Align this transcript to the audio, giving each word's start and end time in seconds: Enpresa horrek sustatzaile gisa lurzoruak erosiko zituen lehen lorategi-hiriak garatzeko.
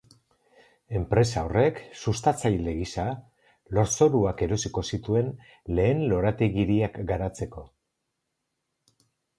Enpresa 0.99 1.43
horrek 1.49 1.81
sustatzaile 2.05 2.73
gisa 2.79 3.05
lurzoruak 3.79 4.43
erosiko 4.47 4.85
zituen 4.95 5.31
lehen 5.81 6.03
lorategi-hiriak 6.09 7.01
garatzeko. 7.15 7.69